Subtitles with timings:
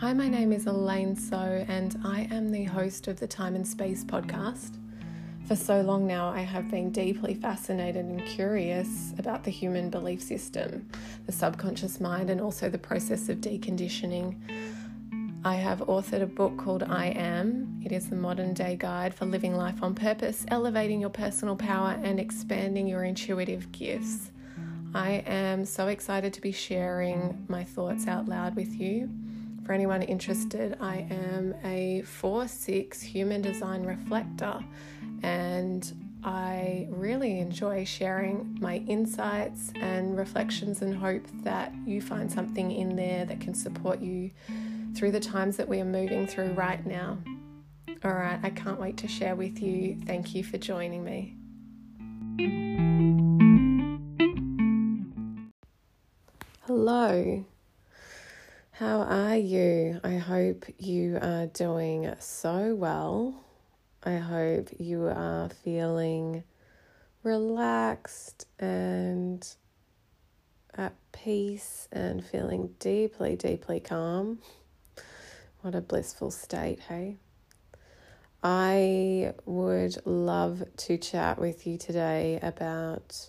[0.00, 3.66] Hi, my name is Elaine So, and I am the host of the Time and
[3.66, 4.76] Space podcast.
[5.48, 10.22] For so long now, I have been deeply fascinated and curious about the human belief
[10.22, 10.88] system,
[11.26, 14.36] the subconscious mind, and also the process of deconditioning.
[15.44, 17.82] I have authored a book called I Am.
[17.84, 21.98] It is the modern day guide for living life on purpose, elevating your personal power,
[22.04, 24.30] and expanding your intuitive gifts.
[24.94, 29.10] I am so excited to be sharing my thoughts out loud with you.
[29.68, 34.64] For anyone interested, I am a 4 6 human design reflector
[35.22, 42.72] and I really enjoy sharing my insights and reflections and hope that you find something
[42.72, 44.30] in there that can support you
[44.96, 47.18] through the times that we are moving through right now.
[48.02, 49.98] All right, I can't wait to share with you.
[50.06, 51.36] Thank you for joining me.
[56.62, 57.44] Hello.
[58.78, 60.00] How are you?
[60.04, 63.44] I hope you are doing so well.
[64.04, 66.44] I hope you are feeling
[67.24, 69.44] relaxed and
[70.76, 74.38] at peace and feeling deeply, deeply calm.
[75.62, 77.16] What a blissful state, hey?
[78.44, 83.28] I would love to chat with you today about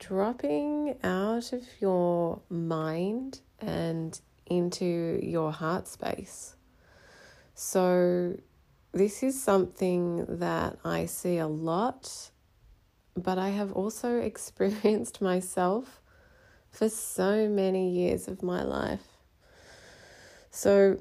[0.00, 6.56] dropping out of your mind and into your heart space.
[7.54, 8.36] So,
[8.92, 12.30] this is something that I see a lot,
[13.16, 16.00] but I have also experienced myself
[16.70, 19.06] for so many years of my life.
[20.50, 20.98] So,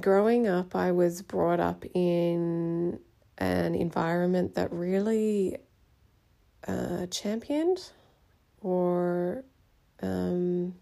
[0.00, 2.98] growing up, I was brought up in
[3.38, 5.56] an environment that really
[6.66, 7.90] uh, championed
[8.60, 9.44] or
[10.02, 10.74] um,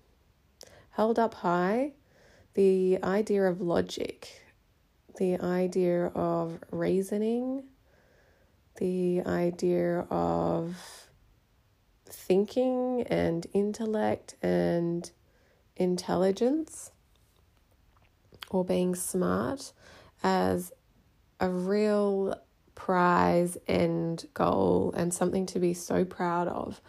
[0.97, 1.92] held up high
[2.55, 4.42] the idea of logic,
[5.19, 7.62] the idea of reasoning,
[8.79, 10.74] the idea of
[12.06, 15.11] thinking and intellect and
[15.77, 16.92] intelligence
[18.48, 19.74] or being smart
[20.23, 20.73] as
[21.40, 22.35] a real
[22.74, 26.80] prize and goal and something to be so proud of.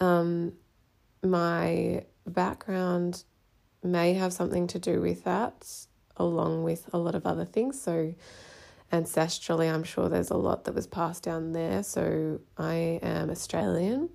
[0.00, 0.54] Um,
[1.22, 3.24] my background
[3.82, 5.68] may have something to do with that,
[6.16, 7.80] along with a lot of other things.
[7.80, 8.14] So,
[8.92, 11.82] ancestrally, I'm sure there's a lot that was passed down there.
[11.82, 14.10] So, I am Australian,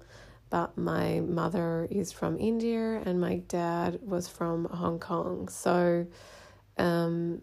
[0.49, 5.49] but my mother is from India and my dad was from Hong Kong.
[5.49, 6.07] So,
[6.77, 7.41] um,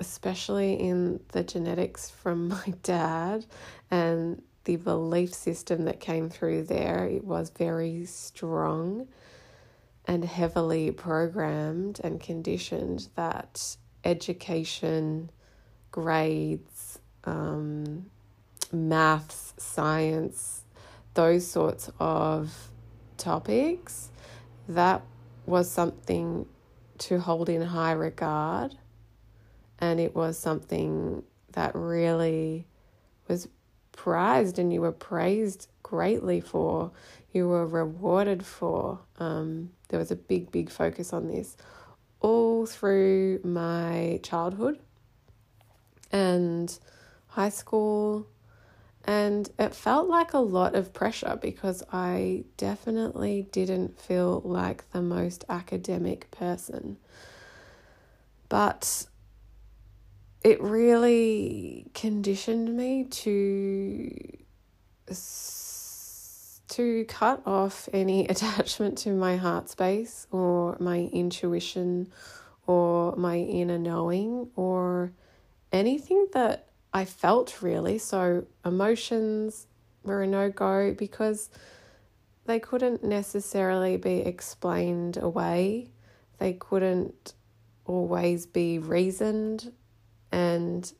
[0.00, 3.46] especially in the genetics from my dad
[3.90, 9.06] and the belief system that came through there, it was very strong
[10.06, 15.30] and heavily programmed and conditioned that education,
[15.90, 18.06] grades, um,
[18.72, 20.64] maths, science,
[21.14, 22.70] those sorts of
[23.16, 24.10] topics,
[24.68, 25.02] that
[25.46, 26.46] was something
[26.98, 28.74] to hold in high regard.
[29.78, 31.22] And it was something
[31.52, 32.66] that really
[33.28, 33.48] was
[33.92, 36.90] prized and you were praised greatly for,
[37.32, 38.98] you were rewarded for.
[39.18, 41.56] Um, there was a big, big focus on this
[42.20, 44.78] all through my childhood
[46.10, 46.78] and
[47.28, 48.26] high school.
[49.06, 55.02] And it felt like a lot of pressure because I definitely didn't feel like the
[55.02, 56.96] most academic person.
[58.48, 59.06] But
[60.42, 64.38] it really conditioned me to
[66.74, 72.12] to cut off any attachment to my heart space or my intuition
[72.66, 75.12] or my inner knowing or
[75.72, 77.98] anything that I felt really.
[77.98, 79.66] So, emotions
[80.02, 81.50] were a no go because
[82.46, 85.90] they couldn't necessarily be explained away,
[86.38, 87.34] they couldn't
[87.84, 89.72] always be reasoned,
[90.32, 90.92] and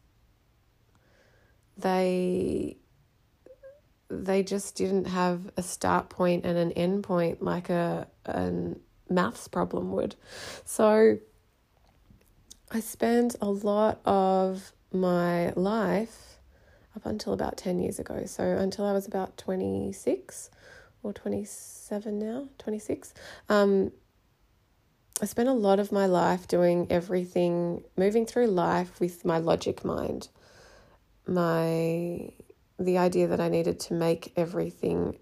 [1.77, 2.77] they
[4.09, 8.53] they just didn't have a start point and an end point like a, a
[9.09, 10.17] maths problem would.
[10.65, 11.19] So
[12.71, 16.39] I spent a lot of my life
[16.97, 18.25] up until about 10 years ago.
[18.27, 20.51] So until I was about 26
[21.03, 23.15] or 27 now, 26.
[23.49, 23.93] Um,
[25.23, 29.85] I spent a lot of my life doing everything, moving through life with my logic
[29.85, 30.29] mind.
[31.27, 32.33] My
[32.79, 35.19] the idea that I needed to make everything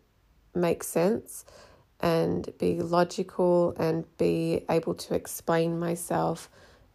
[0.54, 1.44] make sense
[2.00, 6.50] and be logical and be able to explain myself,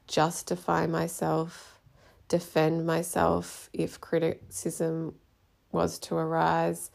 [0.07, 1.79] justify myself,
[2.27, 5.15] defend myself if criticism
[5.71, 6.91] was to arise,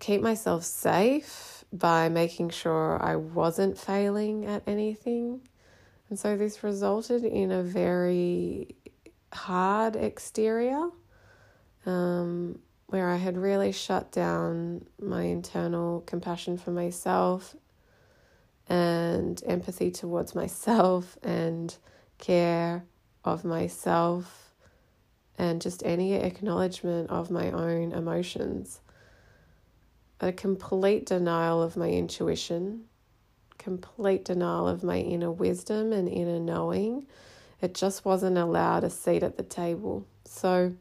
[0.00, 5.40] keep myself safe by making sure I wasn't failing at anything.
[6.08, 8.76] And so this resulted in a very
[9.32, 10.90] hard exterior
[11.86, 17.56] um, where I had really shut down my internal compassion for myself
[18.68, 21.76] and empathy towards myself and
[22.18, 22.84] care
[23.24, 24.52] of myself
[25.38, 28.80] and just any acknowledgement of my own emotions.
[30.20, 32.84] A complete denial of my intuition,
[33.58, 37.06] complete denial of my inner wisdom and inner knowing.
[37.60, 40.06] It just wasn't allowed a seat at the table.
[40.24, 40.74] So,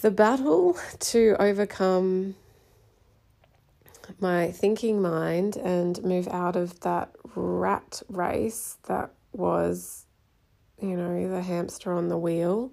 [0.00, 2.34] the battle to overcome
[4.18, 10.06] my thinking mind and move out of that rat race that was,
[10.80, 12.72] you know, the hamster on the wheel.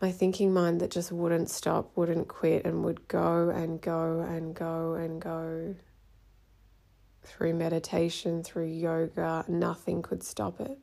[0.00, 4.54] My thinking mind that just wouldn't stop, wouldn't quit, and would go and go and
[4.54, 5.74] go and go
[7.22, 9.44] through meditation, through yoga.
[9.46, 10.78] Nothing could stop it.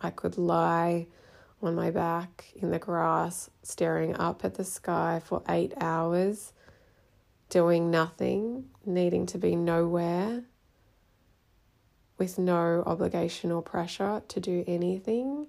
[0.00, 1.06] I could lie
[1.62, 6.52] on my back in the grass, staring up at the sky for eight hours,
[7.48, 10.44] doing nothing, needing to be nowhere,
[12.18, 15.46] with no obligation or pressure to do anything,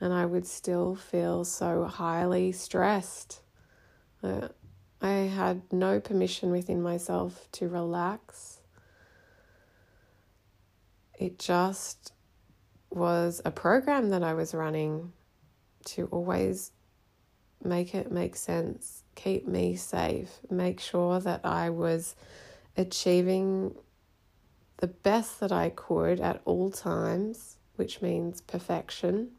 [0.00, 3.40] and I would still feel so highly stressed.
[4.22, 4.48] Uh,
[5.00, 8.60] I had no permission within myself to relax.
[11.18, 12.12] It just
[12.90, 15.12] was a program that I was running
[15.86, 16.72] to always
[17.64, 22.14] make it make sense, keep me safe, make sure that I was
[22.76, 23.74] achieving
[24.78, 29.30] the best that I could at all times, which means perfection,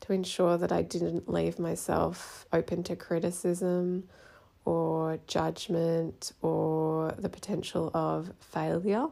[0.00, 4.08] to ensure that I didn't leave myself open to criticism
[4.64, 9.08] or judgment or the potential of failure.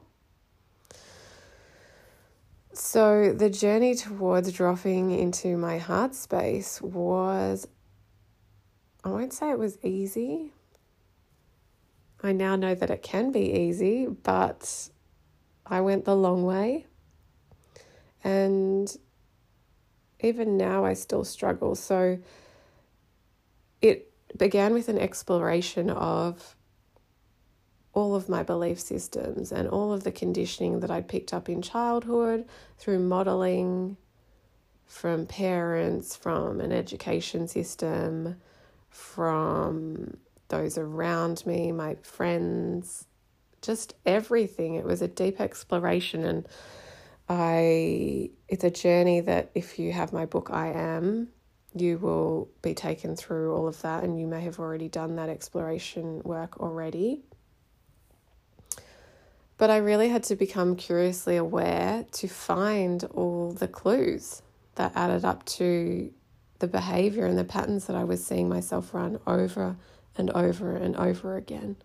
[2.72, 7.66] So, the journey towards dropping into my heart space was,
[9.02, 10.52] I won't say it was easy.
[12.22, 14.90] I now know that it can be easy, but
[15.66, 16.86] I went the long way.
[18.22, 18.94] And
[20.20, 21.74] even now, I still struggle.
[21.74, 22.18] So,
[23.80, 26.54] it began with an exploration of
[27.98, 31.60] all of my belief systems and all of the conditioning that I'd picked up in
[31.62, 32.46] childhood
[32.78, 33.96] through modeling
[34.86, 38.36] from parents, from an education system,
[38.88, 40.16] from
[40.48, 43.06] those around me, my friends,
[43.60, 44.74] just everything.
[44.76, 46.48] It was a deep exploration and
[47.28, 51.28] I it's a journey that if you have my book I am
[51.74, 55.28] you will be taken through all of that and you may have already done that
[55.28, 57.22] exploration work already.
[59.58, 64.40] But I really had to become curiously aware to find all the clues
[64.76, 66.12] that added up to
[66.60, 69.76] the behavior and the patterns that I was seeing myself run over
[70.16, 71.76] and over and over again.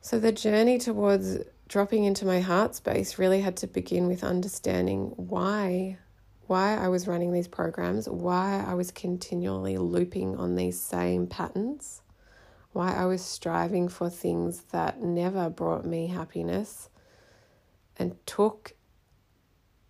[0.00, 5.12] So the journey towards dropping into my heart space really had to begin with understanding
[5.16, 5.98] why
[6.48, 12.02] why I was running these programs, why I was continually looping on these same patterns
[12.72, 16.88] why I was striving for things that never brought me happiness
[17.98, 18.72] and took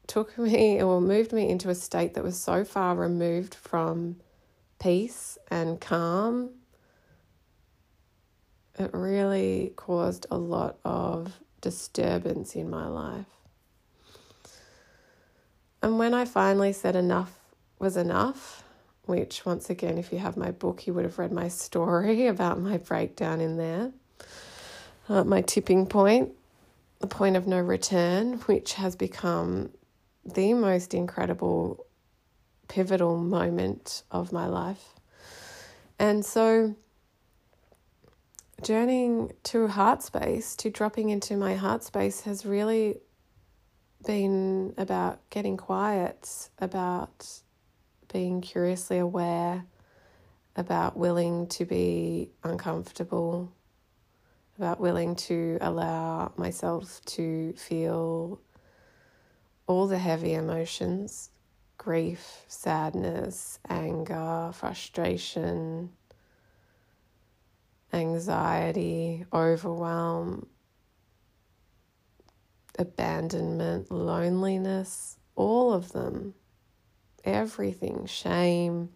[0.07, 4.17] took me or moved me into a state that was so far removed from
[4.79, 6.51] peace and calm
[8.79, 13.27] it really caused a lot of disturbance in my life.
[15.83, 17.39] And when I finally said enough
[17.79, 18.62] was enough,
[19.05, 22.61] which, once again, if you have my book, you would have read my story about
[22.61, 23.93] my breakdown in there.
[25.09, 26.31] Uh, my tipping point,
[27.01, 29.71] the point of no return, which has become
[30.25, 31.85] the most incredible,
[32.69, 34.95] pivotal moment of my life.
[35.99, 36.77] And so,
[38.63, 43.01] journeying to heart space, to dropping into my heart space, has really
[44.07, 47.43] been about getting quiet, about
[48.13, 49.65] being curiously aware,
[50.57, 53.51] about willing to be uncomfortable,
[54.59, 58.41] about willing to allow myself to feel
[59.67, 61.31] all the heavy emotions
[61.79, 65.91] grief, sadness, anger, frustration,
[67.93, 70.47] anxiety, overwhelm,
[72.79, 76.35] abandonment, loneliness, all of them,
[77.25, 78.91] everything, shame,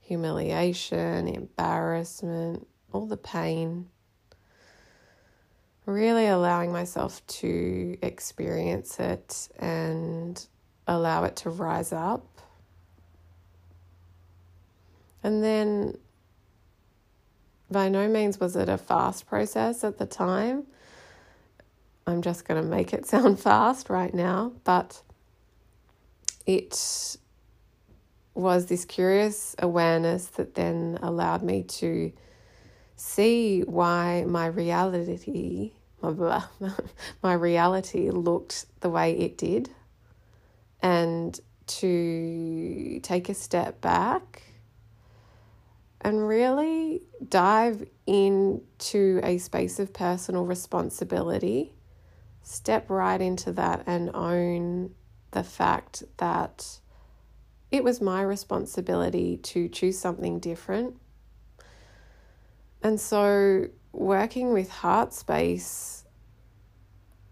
[0.00, 3.88] humiliation, embarrassment, all the pain.
[5.86, 10.46] Really allowing myself to experience it and
[10.86, 12.26] allow it to rise up.
[15.22, 15.98] And then,
[17.70, 20.64] by no means was it a fast process at the time.
[22.06, 25.02] I'm just going to make it sound fast right now, but
[26.46, 27.16] it
[28.34, 32.12] was this curious awareness that then allowed me to
[32.96, 36.44] see why my reality my
[37.22, 39.70] my reality looked the way it did.
[40.82, 44.42] And to take a step back
[46.02, 51.72] and really dive into a space of personal responsibility
[52.42, 54.94] step right into that and own
[55.30, 56.78] the fact that
[57.74, 60.96] it was my responsibility to choose something different.
[62.84, 66.04] And so, working with heart space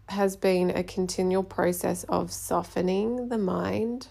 [0.09, 4.09] has been a continual process of softening the mind,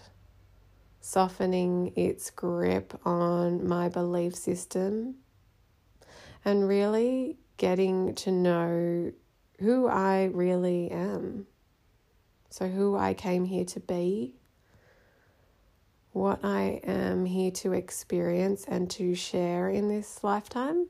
[1.02, 5.16] softening its grip on my belief system,
[6.46, 9.12] and really getting to know
[9.60, 11.46] who I really am.
[12.48, 14.36] So, who I came here to be,
[16.12, 20.88] what I am here to experience and to share in this lifetime,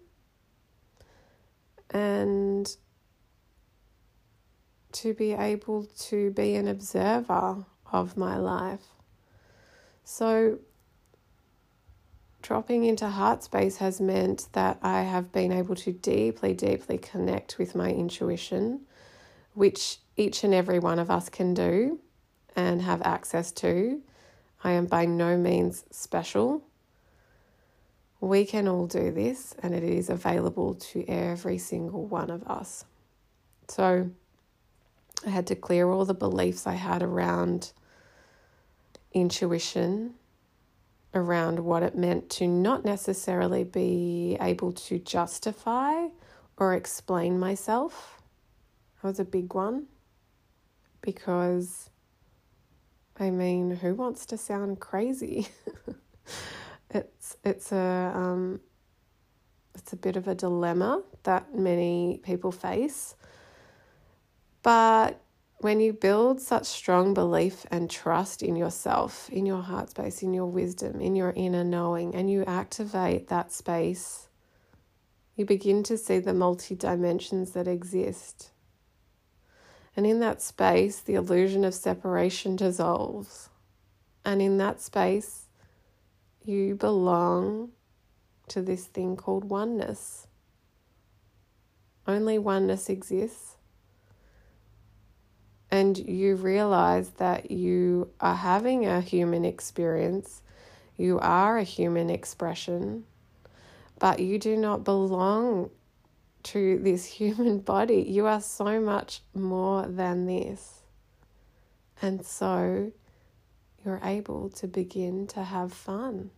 [1.91, 2.77] and
[4.93, 8.83] to be able to be an observer of my life.
[10.05, 10.59] So,
[12.43, 17.59] dropping into heart space has meant that I have been able to deeply, deeply connect
[17.59, 18.81] with my intuition,
[19.55, 22.01] which each and every one of us can do
[22.57, 24.03] and have access to.
[24.65, 26.63] I am by no means special.
[28.21, 32.85] We can all do this, and it is available to every single one of us.
[33.69, 34.11] So,
[35.27, 37.73] I had to clear all the beliefs I had around
[39.13, 40.15] intuition
[41.15, 46.07] around what it meant to not necessarily be able to justify
[46.57, 48.23] or explain myself.
[49.03, 49.87] That was a big one
[51.01, 51.91] because
[53.23, 55.49] I mean, who wants to sound crazy?
[56.91, 58.61] it's it's a um,
[59.77, 63.15] it's a bit of a dilemma that many people face.
[64.65, 65.21] But
[65.59, 70.35] when you build such strong belief and trust in yourself, in your heart space, in
[70.35, 74.29] your wisdom, in your inner knowing, and you activate that space,
[75.37, 78.52] you begin to see the multi dimensions that exist.
[79.97, 83.51] And in that space, the illusion of separation dissolves.
[84.25, 85.47] And in that space,
[86.45, 87.71] you belong
[88.49, 90.27] to this thing called oneness.
[92.07, 93.57] Only oneness exists
[95.73, 100.43] and you realize that you are having a human experience,
[100.99, 103.05] you are a human expression,
[103.99, 105.71] but you do not belong
[106.45, 108.05] to this human body.
[108.09, 110.81] You are so much more than this.
[112.01, 112.93] And so
[113.85, 116.31] you're able to begin to have fun,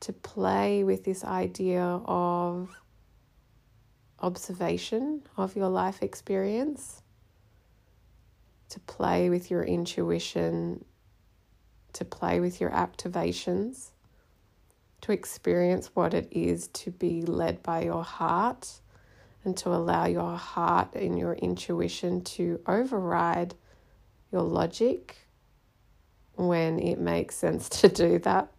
[0.00, 2.70] to play with this idea of
[4.20, 7.02] observation of your life experience
[8.68, 10.84] to play with your intuition,
[11.92, 13.90] to play with your activations,
[15.06, 18.80] to experience what it is to be led by your heart,
[19.44, 23.54] and to allow your heart and your intuition to override
[24.32, 25.16] your logic
[26.34, 28.50] when it makes sense to do that,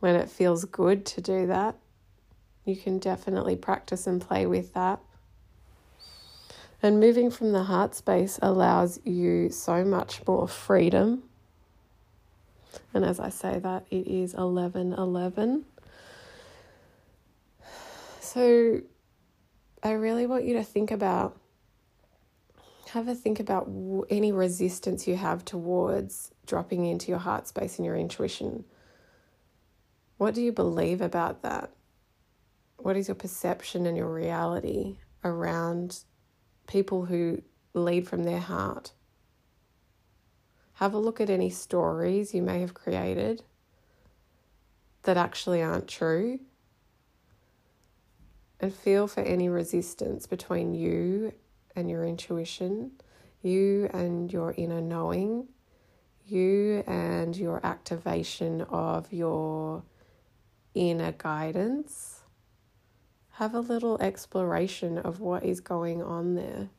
[0.00, 1.74] when it feels good to do that.
[2.66, 5.00] You can definitely practice and play with that.
[6.82, 11.22] And moving from the heart space allows you so much more freedom.
[12.92, 15.64] And as I say that, it is 11 11.
[18.32, 18.82] So
[19.82, 21.40] I really want you to think about,
[22.90, 23.70] have a think about
[24.10, 28.64] any resistance you have towards dropping into your heart space and your intuition.
[30.18, 31.70] What do you believe about that?
[32.76, 36.00] What is your perception and your reality around
[36.66, 37.42] people who
[37.74, 38.92] lead from their heart.
[40.74, 43.42] Have a look at any stories you may have created
[45.02, 46.40] that actually aren't true.
[48.60, 51.32] And feel for any resistance between you
[51.76, 52.92] and your intuition,
[53.42, 55.48] you and your inner knowing,
[56.26, 59.82] you and your activation of your
[60.74, 62.20] inner guidance.
[63.32, 66.70] Have a little exploration of what is going on there.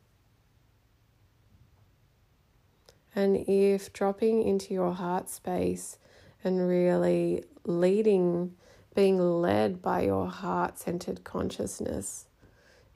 [3.14, 5.98] And if dropping into your heart space
[6.44, 8.54] and really leading,
[8.94, 12.26] being led by your heart centered consciousness,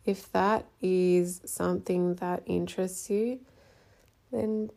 [0.05, 3.41] if that is something that interests you,
[4.31, 4.71] then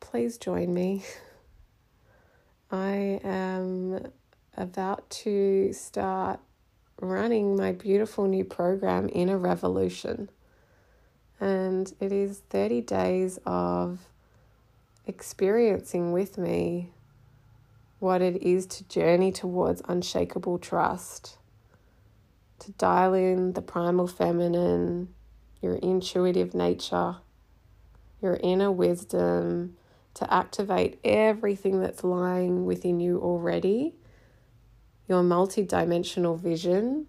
[0.00, 1.04] please join me.
[2.70, 4.12] I am
[4.56, 6.40] about to start
[7.00, 10.30] running my beautiful new program, Inner Revolution.
[11.40, 14.00] And it is 30 days of
[15.06, 16.90] experiencing with me
[18.02, 21.38] what it is to journey towards unshakable trust,
[22.58, 25.08] to dial in the primal feminine,
[25.60, 27.14] your intuitive nature,
[28.20, 29.76] your inner wisdom,
[30.14, 33.94] to activate everything that's lying within you already,
[35.08, 37.06] your multidimensional vision,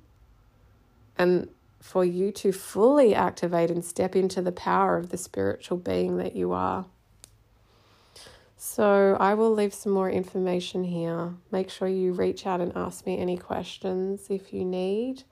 [1.18, 6.18] and for you to fully activate and step into the power of the spiritual being
[6.18, 6.86] that you are.
[8.66, 11.34] So, I will leave some more information here.
[11.52, 15.24] Make sure you reach out and ask me any questions if you need.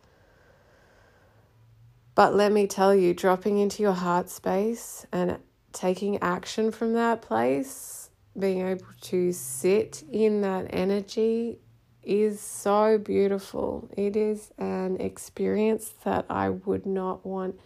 [2.13, 5.39] But let me tell you, dropping into your heart space and
[5.71, 11.57] taking action from that place, being able to sit in that energy
[12.03, 13.89] is so beautiful.
[13.95, 17.57] It is an experience that I would not want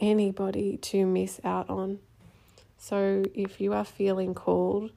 [0.00, 1.98] anybody to miss out on.
[2.82, 4.90] So if you are feeling called,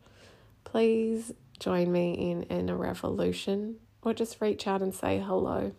[0.63, 5.71] please join me in Inner Revolution or just reach out and say hello.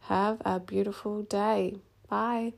[0.00, 1.76] Have a beautiful day.
[2.10, 2.52] Bye.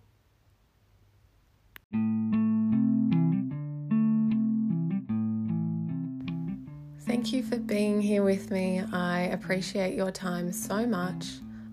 [7.06, 8.82] Thank you for being here with me.
[8.92, 11.24] I appreciate your time so much.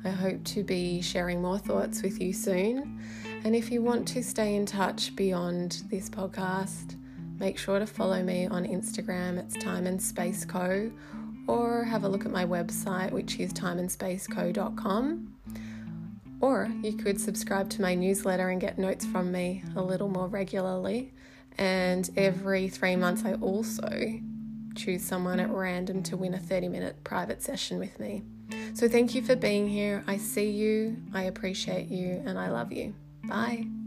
[0.06, 3.00] I hope to be sharing more thoughts with you soon.
[3.46, 6.96] And if you want to stay in touch beyond this podcast,
[7.40, 9.38] make sure to follow me on Instagram.
[9.38, 10.90] It's Time and Space Co.
[11.46, 15.36] Or have a look at my website, which is timeandspaceco.com.
[16.40, 20.28] Or you could subscribe to my newsletter and get notes from me a little more
[20.28, 21.14] regularly.
[21.58, 24.22] And every three months, I also
[24.74, 28.24] choose someone at random to win a 30 minute private session with me.
[28.74, 30.04] So, thank you for being here.
[30.08, 32.94] I see you, I appreciate you, and I love you.
[33.24, 33.83] Bye.